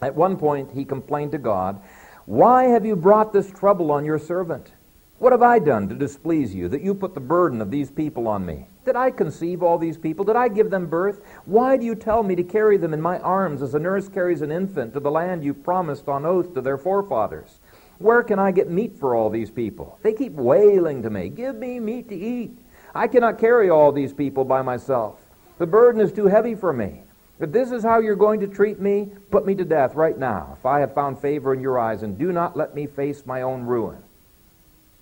[0.00, 1.78] At one point, he complained to God,
[2.24, 4.72] Why have you brought this trouble on your servant?
[5.18, 8.28] What have I done to displease you that you put the burden of these people
[8.28, 8.66] on me?
[8.86, 10.24] Did I conceive all these people?
[10.24, 11.20] Did I give them birth?
[11.44, 14.42] Why do you tell me to carry them in my arms as a nurse carries
[14.42, 17.58] an infant to the land you promised on oath to their forefathers?
[17.98, 19.98] Where can I get meat for all these people?
[20.02, 22.56] They keep wailing to me, Give me meat to eat.
[22.94, 25.18] I cannot carry all these people by myself.
[25.58, 27.02] The burden is too heavy for me.
[27.40, 30.56] If this is how you're going to treat me, put me to death right now,
[30.56, 33.42] if I have found favor in your eyes, and do not let me face my
[33.42, 33.98] own ruin.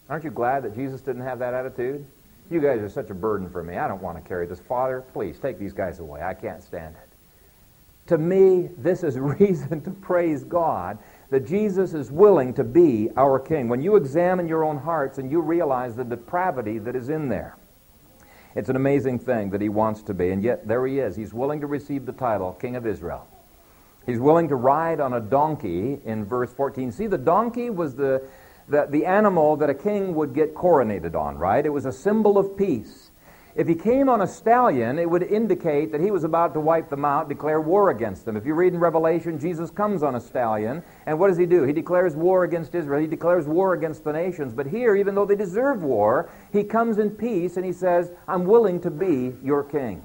[0.08, 2.06] Aren't you glad that Jesus didn't have that attitude?
[2.50, 3.76] You guys are such a burden for me.
[3.76, 4.60] I don't want to carry this.
[4.60, 6.22] Father, please take these guys away.
[6.22, 7.08] I can't stand it.
[8.08, 10.98] To me, this is reason to praise God
[11.30, 13.68] that Jesus is willing to be our King.
[13.68, 17.56] When you examine your own hearts and you realize the depravity that is in there,
[18.54, 20.30] it's an amazing thing that he wants to be.
[20.30, 21.16] And yet, there he is.
[21.16, 23.26] He's willing to receive the title, King of Israel.
[24.06, 26.92] He's willing to ride on a donkey in verse 14.
[26.92, 28.22] See, the donkey was the
[28.68, 31.64] the, the animal that a king would get coronated on, right?
[31.64, 33.10] It was a symbol of peace.
[33.56, 36.90] If he came on a stallion, it would indicate that he was about to wipe
[36.90, 38.36] them out, declare war against them.
[38.36, 41.62] If you read in Revelation, Jesus comes on a stallion, and what does he do?
[41.62, 43.00] He declares war against Israel.
[43.00, 44.52] He declares war against the nations.
[44.52, 48.44] But here, even though they deserve war, he comes in peace and he says, I'm
[48.44, 50.04] willing to be your king.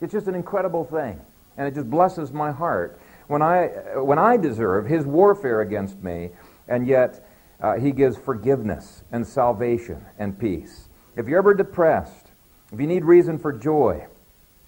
[0.00, 1.20] It's just an incredible thing.
[1.56, 3.66] And it just blesses my heart when I,
[3.96, 6.30] when I deserve his warfare against me,
[6.68, 7.26] and yet
[7.60, 10.88] uh, he gives forgiveness and salvation and peace.
[11.16, 12.30] If you're ever depressed,
[12.72, 14.06] if you need reason for joy,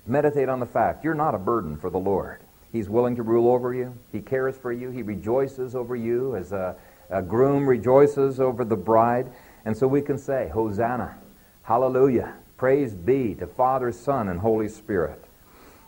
[0.07, 2.43] meditate on the fact you're not a burden for the Lord.
[2.73, 3.95] He's willing to rule over you.
[4.11, 4.91] He cares for you.
[4.91, 6.75] He rejoices over you as a,
[7.11, 9.31] a groom rejoices over the bride.
[9.65, 11.17] And so we can say, Hosanna,
[11.63, 15.23] hallelujah, praise be to Father, Son, and Holy Spirit.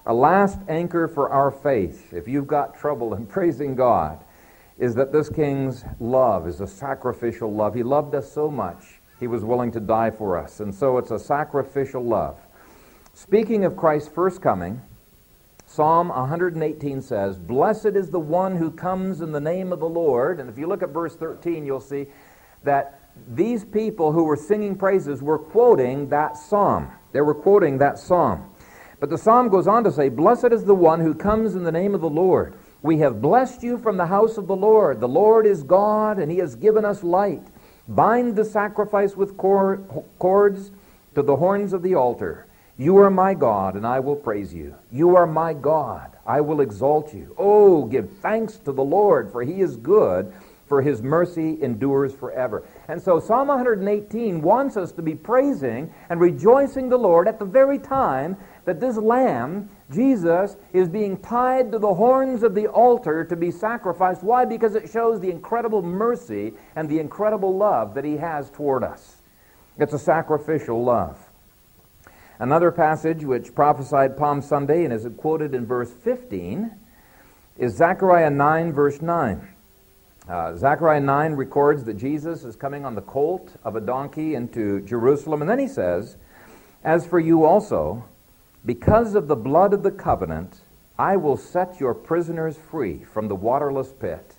[0.07, 4.22] A last anchor for our faith, if you've got trouble in praising God,
[4.79, 7.75] is that this king's love is a sacrificial love.
[7.75, 10.61] He loved us so much, he was willing to die for us.
[10.61, 12.39] And so it's a sacrificial love.
[13.12, 14.83] Speaking of Christ's first coming,
[15.66, 20.41] Psalm 118 says, Blessed is the one who comes in the name of the Lord.
[20.41, 22.07] And if you look at verse 13, you'll see
[22.64, 26.91] that these people who were singing praises were quoting that psalm.
[27.12, 28.51] They were quoting that psalm.
[29.01, 31.72] But the psalm goes on to say, Blessed is the one who comes in the
[31.72, 32.55] name of the Lord.
[32.85, 35.01] We have blessed you from the house of the Lord.
[35.01, 37.41] The Lord is God, and he has given us light.
[37.89, 40.70] Bind the sacrifice with cords
[41.14, 42.47] to the horns of the altar.
[42.76, 44.74] You are my God, and I will praise you.
[44.93, 46.18] You are my God.
[46.26, 47.35] I will exalt you.
[47.39, 50.30] Oh, give thanks to the Lord, for he is good,
[50.66, 52.64] for his mercy endures forever.
[52.89, 57.47] And so Psalm 118 wants us to be praising and rejoicing the Lord at the
[57.47, 63.24] very time that this lamb, Jesus, is being tied to the horns of the altar
[63.24, 64.22] to be sacrificed.
[64.22, 64.44] Why?
[64.44, 69.18] Because it shows the incredible mercy and the incredible love that he has toward us.
[69.78, 71.18] It's a sacrificial love.
[72.38, 76.70] Another passage which prophesied Palm Sunday and is quoted in verse 15
[77.58, 79.48] is Zechariah 9, verse 9.
[80.28, 84.80] Uh, Zechariah 9 records that Jesus is coming on the colt of a donkey into
[84.80, 86.16] Jerusalem, and then he says,
[86.82, 88.04] As for you also,
[88.66, 90.60] because of the blood of the covenant,
[90.98, 94.36] I will set your prisoners free from the waterless pit.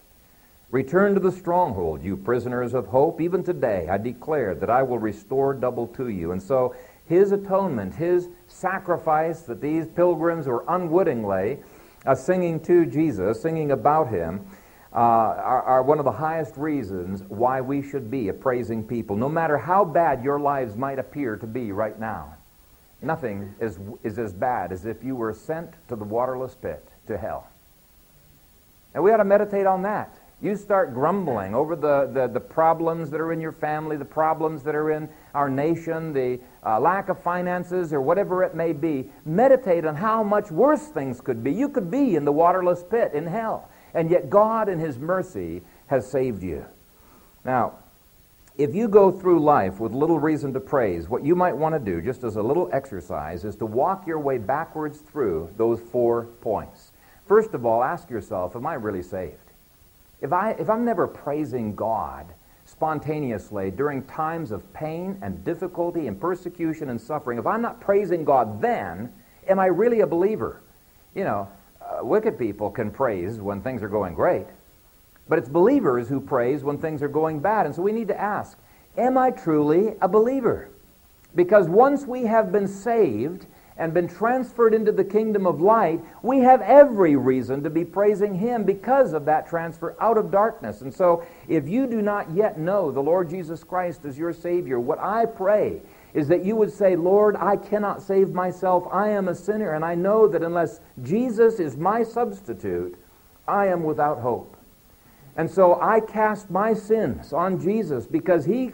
[0.71, 3.21] Return to the stronghold, you prisoners of hope.
[3.21, 6.31] Even today I declare that I will restore double to you.
[6.31, 11.59] And so his atonement, his sacrifice that these pilgrims were unwittingly
[12.05, 14.45] uh, singing to Jesus, singing about him,
[14.91, 19.15] uh, are, are one of the highest reasons why we should be a praising people,
[19.15, 22.34] no matter how bad your lives might appear to be right now.
[23.05, 27.17] Nothing is, is as bad as if you were sent to the waterless pit, to
[27.17, 27.47] hell.
[28.95, 30.17] And we ought to meditate on that.
[30.41, 34.63] You start grumbling over the, the, the, problems that are in your family, the problems
[34.63, 39.07] that are in our nation, the uh, lack of finances, or whatever it may be.
[39.23, 41.51] Meditate on how much worse things could be.
[41.51, 43.69] You could be in the waterless pit in hell.
[43.93, 46.65] And yet God, in His mercy, has saved you.
[47.45, 47.75] Now,
[48.57, 51.79] if you go through life with little reason to praise, what you might want to
[51.79, 56.25] do, just as a little exercise, is to walk your way backwards through those four
[56.39, 56.91] points.
[57.27, 59.51] First of all, ask yourself, am I really saved?
[60.21, 62.33] If, I, if I'm never praising God
[62.65, 68.23] spontaneously during times of pain and difficulty and persecution and suffering, if I'm not praising
[68.23, 69.11] God then,
[69.47, 70.61] am I really a believer?
[71.13, 71.49] You know,
[71.81, 74.47] uh, wicked people can praise when things are going great.
[75.27, 77.65] But it's believers who praise when things are going bad.
[77.65, 78.57] And so we need to ask,
[78.97, 80.69] am I truly a believer?
[81.35, 83.47] Because once we have been saved
[83.77, 88.35] and been transferred into the kingdom of light, we have every reason to be praising
[88.35, 90.81] Him because of that transfer out of darkness.
[90.81, 94.79] And so, if you do not yet know the Lord Jesus Christ as your Savior,
[94.79, 95.81] what I pray
[96.13, 98.87] is that you would say, Lord, I cannot save myself.
[98.89, 102.97] I am a sinner, and I know that unless Jesus is my substitute,
[103.45, 104.54] I am without hope.
[105.35, 108.73] And so I cast my sins on Jesus because he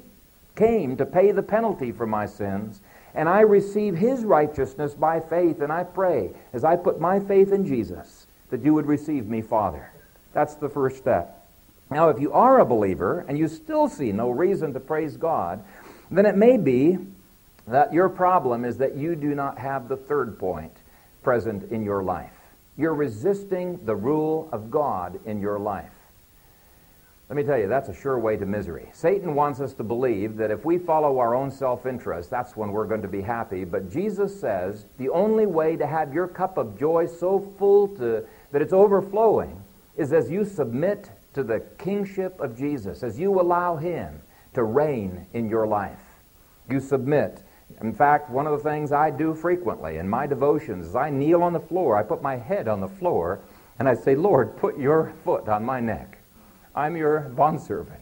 [0.55, 2.81] came to pay the penalty for my sins.
[3.15, 5.61] And I receive his righteousness by faith.
[5.61, 9.41] And I pray, as I put my faith in Jesus, that you would receive me,
[9.41, 9.91] Father.
[10.33, 11.49] That's the first step.
[11.89, 15.63] Now, if you are a believer and you still see no reason to praise God,
[16.09, 16.97] then it may be
[17.67, 20.71] that your problem is that you do not have the third point
[21.23, 22.31] present in your life.
[22.77, 25.91] You're resisting the rule of God in your life.
[27.31, 28.89] Let me tell you, that's a sure way to misery.
[28.91, 32.73] Satan wants us to believe that if we follow our own self interest, that's when
[32.73, 33.63] we're going to be happy.
[33.63, 38.25] But Jesus says the only way to have your cup of joy so full to,
[38.51, 39.63] that it's overflowing
[39.95, 44.19] is as you submit to the kingship of Jesus, as you allow Him
[44.53, 46.03] to reign in your life.
[46.69, 47.43] You submit.
[47.79, 51.43] In fact, one of the things I do frequently in my devotions is I kneel
[51.43, 53.39] on the floor, I put my head on the floor,
[53.79, 56.17] and I say, Lord, put your foot on my neck.
[56.75, 57.99] I'm your bondservant.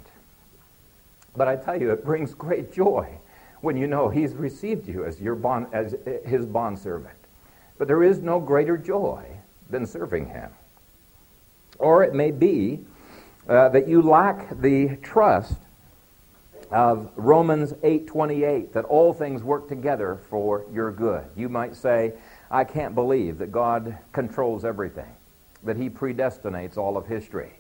[1.36, 3.20] But I tell you, it brings great joy
[3.62, 5.96] when you know he's received you as, your bond, as
[6.26, 7.16] his bondservant.
[7.78, 9.26] but there is no greater joy
[9.70, 10.50] than serving Him.
[11.78, 12.80] Or it may be
[13.48, 15.56] uh, that you lack the trust
[16.72, 21.26] of Romans 8:28 that all things work together for your good.
[21.36, 22.14] You might say,
[22.52, 25.16] I can't believe that God controls everything,
[25.64, 27.54] that he predestinates all of history.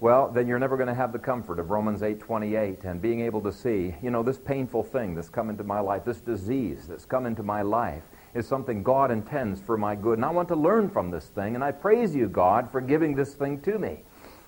[0.00, 3.42] Well, then you're never going to have the comfort of Romans 8:28 and being able
[3.42, 7.04] to see, you know, this painful thing that's come into my life, this disease that's
[7.04, 10.16] come into my life is something God intends for my good.
[10.16, 13.14] And I want to learn from this thing, and I praise you, God, for giving
[13.14, 13.98] this thing to me.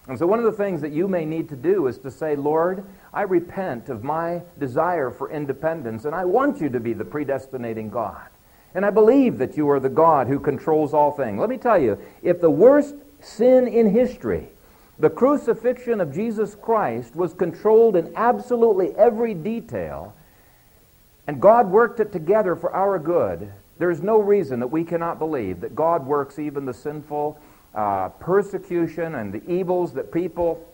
[0.08, 2.34] And so one of the things that you may need to do is to say,
[2.34, 7.04] Lord, I repent of my desire for independence, and I want you to be the
[7.04, 8.26] predestinating God.
[8.74, 11.38] And I believe that you are the God who controls all things.
[11.38, 14.51] Let me tell you, if the worst sin in history,
[15.02, 20.14] the crucifixion of Jesus Christ, was controlled in absolutely every detail,
[21.26, 25.18] and God worked it together for our good, there is no reason that we cannot
[25.18, 27.36] believe that God works even the sinful
[27.74, 30.64] uh, persecution and the evils that people,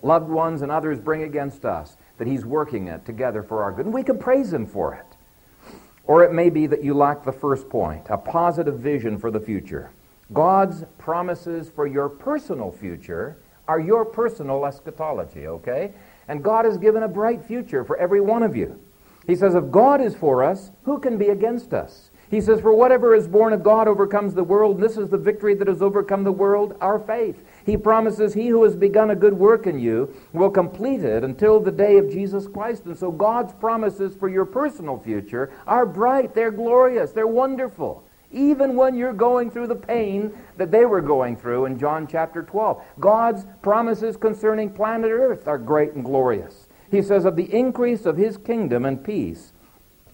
[0.00, 3.86] loved ones, and others bring against us, that He's working it together for our good.
[3.86, 5.72] And we can praise Him for it.
[6.04, 9.40] Or it may be that you lack the first point a positive vision for the
[9.40, 9.90] future.
[10.32, 13.38] God's promises for your personal future
[13.68, 15.92] are your personal eschatology, okay?
[16.28, 18.80] And God has given a bright future for every one of you.
[19.26, 22.10] He says, If God is for us, who can be against us?
[22.30, 25.18] He says, For whatever is born of God overcomes the world, and this is the
[25.18, 27.44] victory that has overcome the world, our faith.
[27.64, 31.60] He promises, He who has begun a good work in you will complete it until
[31.60, 32.86] the day of Jesus Christ.
[32.86, 38.02] And so God's promises for your personal future are bright, they're glorious, they're wonderful.
[38.32, 42.42] Even when you're going through the pain that they were going through in John chapter
[42.42, 42.82] 12.
[42.98, 46.68] God's promises concerning planet Earth are great and glorious.
[46.90, 49.52] He says, Of the increase of His kingdom and peace,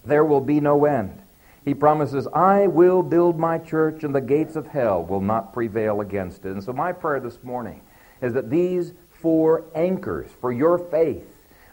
[0.05, 1.21] there will be no end.
[1.65, 6.01] He promises, I will build my church and the gates of hell will not prevail
[6.01, 6.51] against it.
[6.53, 7.81] And so my prayer this morning
[8.21, 11.27] is that these four anchors for your faith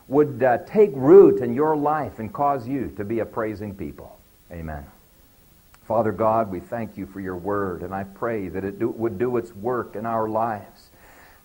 [0.08, 4.18] would uh, take root in your life and cause you to be a praising people.
[4.52, 4.84] Amen.
[5.86, 9.18] Father God, we thank you for your word, and I pray that it do, would
[9.18, 10.90] do its work in our lives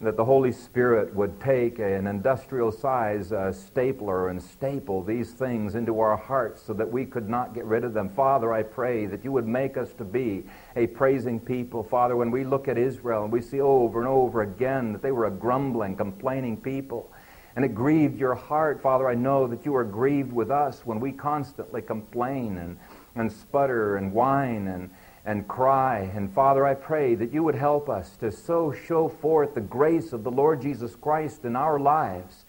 [0.01, 5.75] that the Holy Spirit would take an industrial size uh, stapler and staple these things
[5.75, 8.09] into our hearts so that we could not get rid of them.
[8.09, 10.43] Father, I pray that you would make us to be
[10.75, 11.83] a praising people.
[11.83, 15.11] Father, when we look at Israel and we see over and over again that they
[15.11, 17.11] were a grumbling, complaining people,
[17.55, 20.99] and it grieved your heart, Father, I know that you are grieved with us when
[20.99, 22.77] we constantly complain and,
[23.16, 24.89] and sputter and whine and
[25.26, 26.12] and cry.
[26.16, 30.14] And Father, I pray that you would help us to so show forth the grace
[30.14, 32.45] of the Lord Jesus Christ in our lives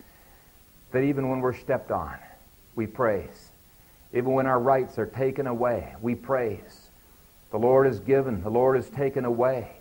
[0.92, 2.16] that even when we're stepped on,
[2.74, 3.50] we praise.
[4.12, 6.88] Even when our rights are taken away, we praise.
[7.50, 9.72] The Lord is given, the Lord is taken away.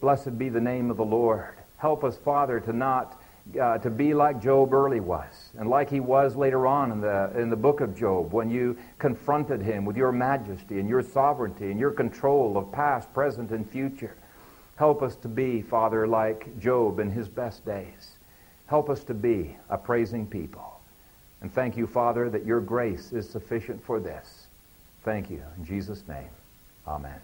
[0.00, 1.54] Blessed be the name of the Lord.
[1.78, 3.22] Help us, Father, to not
[3.60, 7.30] uh, to be like Job early was, and like he was later on in the,
[7.36, 11.70] in the book of Job, when you confronted him with your majesty and your sovereignty
[11.70, 14.16] and your control of past, present, and future.
[14.76, 18.16] Help us to be, Father, like Job in his best days.
[18.66, 20.80] Help us to be a praising people.
[21.42, 24.46] And thank you, Father, that your grace is sufficient for this.
[25.04, 25.42] Thank you.
[25.58, 26.30] In Jesus' name,
[26.88, 27.20] amen.